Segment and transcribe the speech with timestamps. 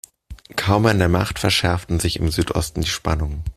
[0.55, 3.43] Kaum an der Macht, verschärften sich im Südosten die Spannungen.